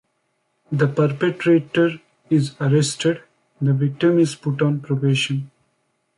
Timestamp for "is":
2.31-2.55, 4.17-4.33